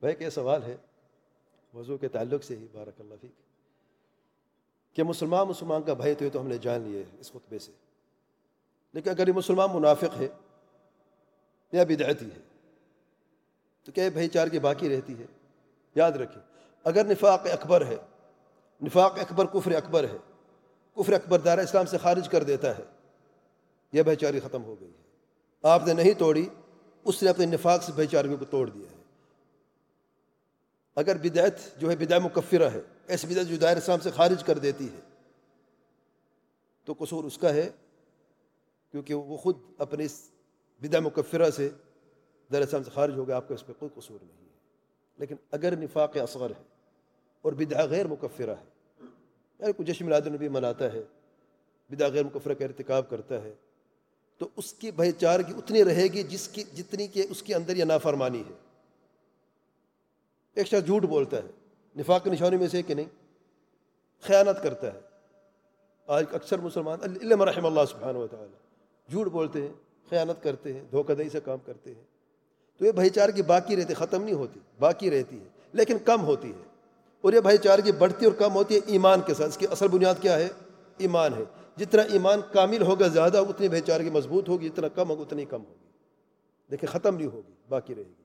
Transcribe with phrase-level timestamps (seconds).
[0.00, 0.76] بھائی کہ سوال ہے؟
[1.74, 3.30] وضو کے تعلق سے ہی بارک اللہ فیک۔
[4.96, 7.72] کہ مسلمان مسلمان کا بھائی تو یہ تو ہم نے جان لیے اس خطبے سے۔
[8.92, 10.28] لیکن اگر یہ مسلمان منافق ہے،
[11.72, 12.40] یا بدعتی ہے،
[13.84, 15.26] تو کیا بھائی چار کی باقی رہتی ہے؟
[15.94, 16.42] یاد رکھیں،
[16.84, 17.96] اگر نفاق اکبر ہے،
[18.82, 20.18] نفاق اکبر کفر اکبر ہے،
[20.96, 22.84] کفر اکبر دار اسلام سے خارج کر دیتا ہے،
[23.92, 25.02] یہ بھائی چاری ختم ہو گئی ہے۔
[25.62, 26.48] آپ نے نہیں توڑی،
[27.04, 28.95] اس نے اپنے نفاق سے بھائی چارگی کو توڑ دیا ہے۔
[30.96, 34.58] اگر بدعت جو ہے بدع مکفرہ ہے، ایسی بدعت جو دائر اسلام سے خارج کر
[34.58, 35.00] دیتی ہے،
[36.84, 37.68] تو قصور اس کا ہے
[38.90, 40.30] کیونکہ وہ خود اپنی اس
[40.80, 41.68] بدع مکفرہ سے
[42.52, 44.54] دائر اسلام سے خارج ہو گیا، آپ کا اس پہ کوئی قصور نہیں ہے۔
[45.18, 46.62] لیکن اگر نفاق اصغر ہے
[47.42, 48.64] اور بدع غیر مکفرہ ہے
[49.60, 51.02] یعنی کوئی جشن میلاد النبی مناتا ہے
[51.90, 53.54] بدع غیر مکفرہ کا ارتکاب کرتا ہے،
[54.38, 57.76] تو اس کی بھائی چارگی اتنی رہے گی جس کی، جتنی کہ اس کے اندر
[57.76, 58.65] یہ نافرمانی ہے۔
[60.56, 61.48] ایک شخص جھوٹ بولتا ہے،
[61.96, 63.04] نفاق کی نشانی میں سے کہ نہیں؟
[64.20, 65.00] خیانت کرتا ہے۔
[66.06, 68.52] آج اکثر مسلمان، علم رحم اللہ سبحانہ و تعالی
[69.10, 69.72] جھوٹ بولتے ہیں،
[70.10, 72.02] خیانت کرتے ہیں دھوکہ دہی سے کام کرتے ہیں۔
[72.78, 76.24] تو یہ بھائی چار کی باقی رہتی، ختم نہیں ہوتی، باقی رہتی ہے، لیکن کم
[76.24, 76.64] ہوتی ہے۔
[77.20, 79.66] اور یہ بھائی چار کی بڑھتی اور کم ہوتی ہے ایمان کے ساتھ۔ اس کی
[79.70, 80.48] اصل بنیاد کیا ہے؟
[80.98, 81.44] ایمان ہے۔
[81.76, 85.44] جتنا ایمان کامل ہوگا زیادہ، اتنی بھائی چار کی مضبوط ہوگی، جتنا کم ہوگا، اتنی
[85.44, 85.86] کم ہوگی۔
[86.68, 88.12] لیکن ختم نہیں ہوگی، باقی رہے گی۔